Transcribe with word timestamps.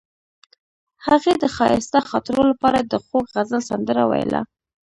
هغې 1.07 1.33
د 1.37 1.43
ښایسته 1.55 1.99
خاطرو 2.09 2.41
لپاره 2.51 2.79
د 2.81 2.93
خوږ 3.05 3.25
غزل 3.35 3.61
سندره 3.69 4.03
ویله. 4.11 4.41